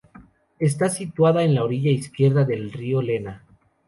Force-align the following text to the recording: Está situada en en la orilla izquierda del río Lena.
Está 0.57 0.89
situada 0.89 1.43
en 1.43 1.49
en 1.49 1.55
la 1.55 1.63
orilla 1.63 1.91
izquierda 1.91 2.43
del 2.43 2.71
río 2.71 3.03
Lena. 3.03 3.43